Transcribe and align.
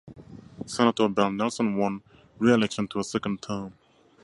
Senator 0.65 1.09
Ben 1.09 1.37
Nelson 1.37 1.77
won 1.77 2.01
re-election 2.39 2.87
to 2.87 2.97
a 2.99 3.03
second 3.03 3.39
term. 3.43 3.75